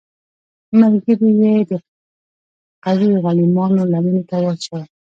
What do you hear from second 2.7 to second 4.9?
قوي غلیمانو لمنې ته واچول.